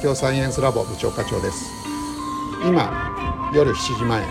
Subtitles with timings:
[0.00, 1.70] 東京サイエンスラボ部長課長です。
[2.64, 2.90] 今
[3.52, 4.24] 夜7時前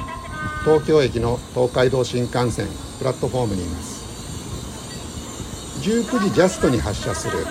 [0.64, 2.66] 東京駅の東海道新幹線
[2.98, 4.04] プラットフォームにいます。
[5.88, 7.46] 19時ジャストに発車する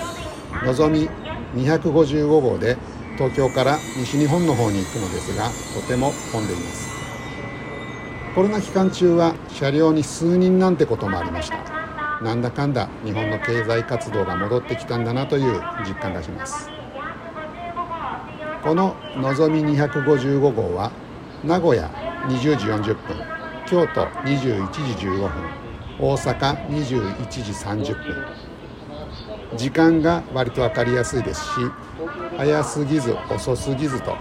[0.64, 1.08] のぞみ
[1.54, 2.76] 255号で
[3.16, 5.48] 東京から西日本の方に行くのですが
[5.80, 6.90] とても混んでいます。
[8.34, 11.58] コロナ期間中は車両に数人なんてこともありました。
[12.20, 16.77] なんだかんだ日本の経済活動が戻ってきたんだなという実感がします。
[18.62, 20.90] こののぞみ255号は
[21.44, 21.88] 名古屋
[22.26, 23.16] 20時40分
[23.66, 25.30] 京都21時15分
[26.00, 28.24] 大阪21時30分
[29.56, 31.50] 時間が割と分かりやすいですし
[32.36, 34.16] 早すぎず遅すぎずと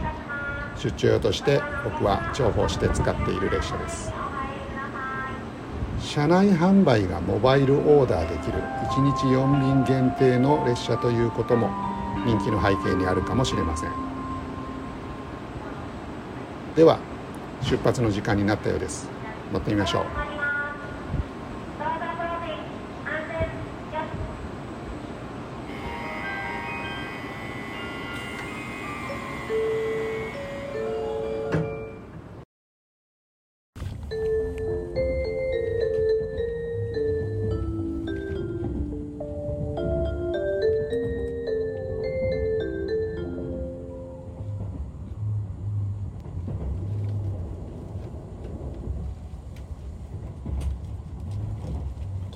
[0.77, 4.13] 出張用として僕は重宝して使っている列車です。
[5.99, 11.71] 車内販売がモバイルオーダーできる1日4便限定の列車ということも
[12.25, 14.16] 人気の背景にあるかもしれません。
[16.77, 16.99] では
[17.59, 19.11] 出発の時間になったようです。
[19.51, 20.26] 乗ってみましょう。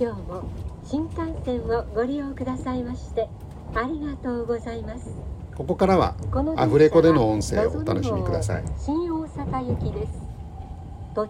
[0.01, 0.43] 今日も
[0.83, 3.29] 新幹線をご利用くださいまして
[3.75, 5.11] ありがとうございます。
[5.55, 6.15] ここからは
[6.57, 8.63] アフレコでの音声をお楽しみください。
[8.79, 10.13] 新大阪行きです。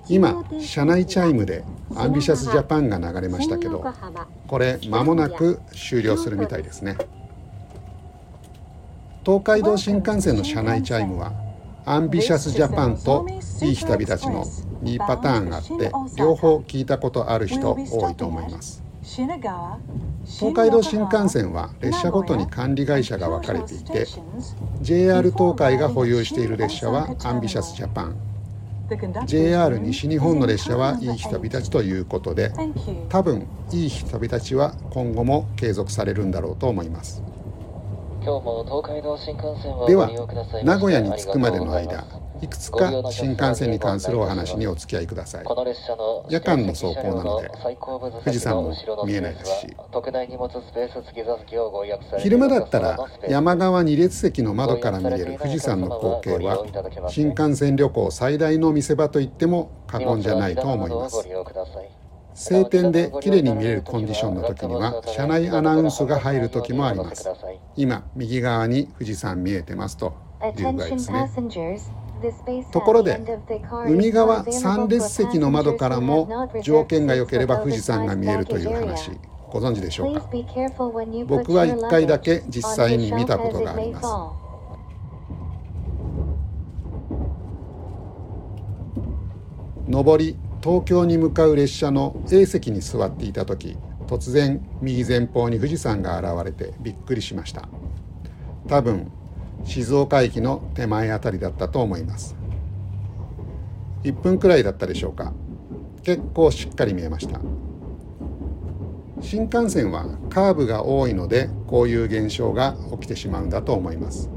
[0.08, 1.66] 今車内チャイムで
[1.98, 3.84] Ambitious Japan が流れましたけど
[4.48, 6.96] これ間もなく終了するみたいですね。
[9.26, 11.34] 東海道新幹線の車内チャイムは
[11.84, 13.28] Ambitious Japan と
[13.64, 14.46] いい日旅立ちの
[14.84, 18.84] 2パターンがあって両方聞いたことある人多いと思います。
[19.04, 24.06] 東海道新幹線は列車ごとに管理会社が分かれていて
[24.82, 28.16] JR 東海が保有している列車はアンビシャスジャパン。
[29.26, 32.52] JR 西日本の列車はいい日旅立ちということで
[33.08, 37.24] 多分いい日旅立ちは今後も継続されるんだろうと思います。
[38.24, 40.12] 今日も東海道新幹線をでは
[40.64, 42.06] 名古屋に着くまでの間
[42.42, 45.46] いくつか新幹線に関するお話にお付き合いください。
[46.30, 47.52] 夜間の走行なので
[48.24, 48.74] 富士山も
[49.06, 49.68] 見えないですし
[52.20, 52.98] 昼間だったら
[53.28, 56.66] 山側2列席の窓から見える富士山の光景は
[57.10, 61.28] 新幹線旅行最大の見せ場と言っても過言じゃないと思います。
[62.34, 67.30] 晴天で綺麗に見えるコンディションの時には車内アナウンスが入る時もあります。
[67.76, 70.14] 今右側に富士山見えてますと
[70.58, 71.30] いう具合ですね。
[72.72, 73.20] ところで
[73.88, 79.12] 海側3列席の窓からも条件が良ければ富士山が見えるという話。
[79.52, 80.22] ご存知でしょうか
[81.28, 84.08] 僕は1回だけ実際に見たことがあります。
[89.90, 93.78] 上り東京に向かう列車の A 席に座っていた時
[94.08, 97.68] 突然右前方に富士山が現れてびっくりしました。
[98.68, 99.12] 多分
[99.66, 102.36] 静岡駅の手前あたりだったと思います。
[104.04, 105.34] 1分くらいだったでしょうか。
[106.04, 107.40] 結構しっかり見えました。
[109.22, 114.30] 新幹線はカーブが多いのでこういう現象が起きてしまうんだと思います。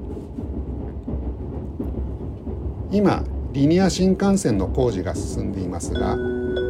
[2.90, 6.16] 今リニア新幹線の工事が進んでいますが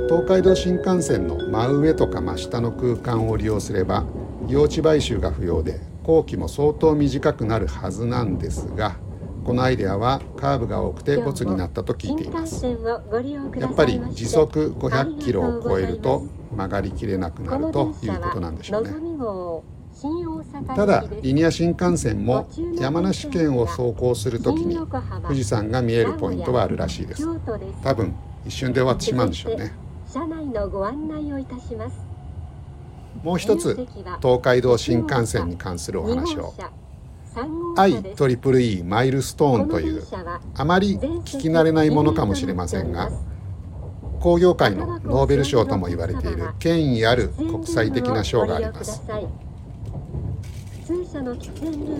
[0.09, 4.05] 東海道新幹線の真上とか真下の空間を利用すれば
[4.49, 8.97] 用地買収が不要で工期も相当短くなるはずなんですが
[9.45, 12.65] このアイデアはカーブが多くてボツになったと聞いています。
[12.65, 18.91] やっぱり時速500キロを超えると曲がりきれなくなるということなんでしょうね。
[20.75, 22.49] ただリニア新幹線も
[22.79, 24.79] 山梨県を走行するときに
[25.23, 27.27] 富士山が見えるポイントはあるらしいです。
[27.83, 28.15] 多分
[28.47, 29.73] 一瞬で終わってしまうんでしょうね。
[30.07, 32.14] 車内のご案内をいたします
[33.23, 33.87] もう一つ
[34.21, 36.55] 東海道新幹線に関するお話を。
[37.77, 40.05] IEEE マイルストーンという
[40.55, 43.11] あまり聞き慣れないものかもしれませんが
[44.21, 49.03] 工業界のノーベル賞とも言われている権威ある国際的な賞があります。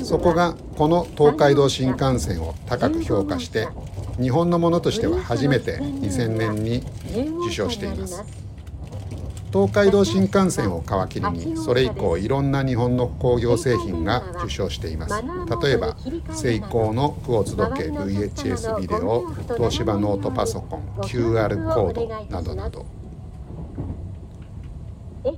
[0.03, 3.69] そこがこの東海道新幹線を高く評価して
[4.21, 6.83] 日本のものとしては初めて2000年に
[7.47, 8.44] 受賞しています。
[9.55, 15.23] 東海道新幹線を皮切りにそれ以降いろんな日本の工業製品が受賞しています。
[15.63, 15.97] 例えば
[16.33, 22.85] セイコーのクォーツ時計 VHS ビデオ東芝ノートパソコン QR コードなどなど。
[25.23, 25.31] こ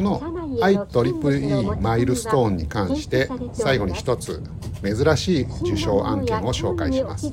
[0.00, 0.20] の
[0.60, 4.40] IEEE マイルストーンに関して最後に一つ
[4.84, 7.26] 珍しい受賞案件を紹介します。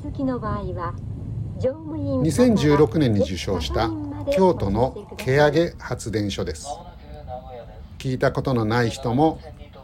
[1.54, 3.88] 2016年に受賞した
[4.32, 6.68] 京都の毛上げ発電所です。
[7.98, 9.40] 聞いたことのない人も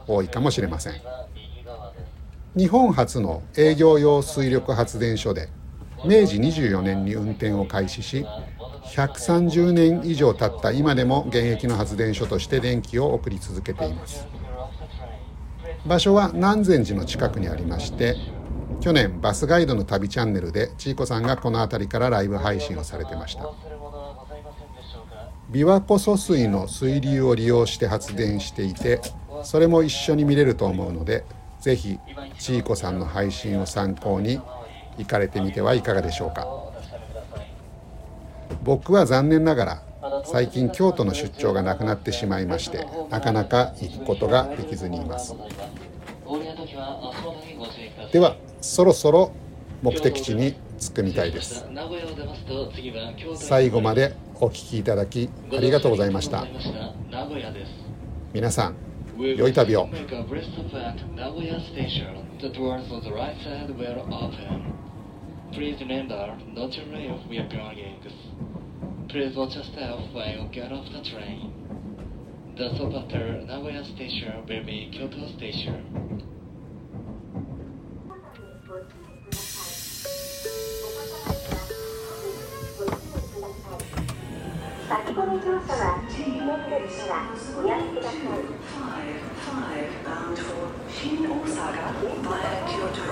[0.07, 0.95] 多いかもしれません。
[2.57, 5.49] 日本初の営業用水力発電所で
[6.05, 8.27] 明治24年に運転を開始し
[8.95, 14.27] 130年以上経った今でも現役の発電所として電気を送り続けています。
[15.87, 18.17] 場所は南禅寺の近くにありまして
[18.81, 23.51] 去年バスガイドの旅チャンネルでちいこさんがこの辺りからライブ配信をされてました。
[25.51, 29.01] 琵琶湖疎水の水流を利用して発電していて
[29.43, 31.25] それも一緒に見れると思うので
[31.61, 31.99] ぜひ
[32.39, 34.41] ちいこさんの配信を参考に
[34.97, 36.47] 行かれてみてはいかがでしょうか。
[38.63, 39.83] 僕は残念ながら
[40.25, 45.35] 最近京都の出張がなくなってしまいましてなかなか行くことができずにいます。
[48.13, 49.33] ではそろそろ
[49.83, 51.65] 目的地に着くみたいです
[53.37, 56.47] 最後までお聞きいただきありがとうございました
[58.33, 58.77] 皆さん
[59.19, 59.89] 良い旅を
[65.53, 68.07] Please remember not to leave your belongings.
[69.09, 71.51] Please watch your step when you get off the train.
[72.57, 76.30] The stop after Nagoya Station will be Kyoto Station.
[85.11, 88.21] 先込み乗車は記念列車はおやめください。
[90.07, 91.91] bound for Shin Osaka
[92.23, 93.03] via Kyoto.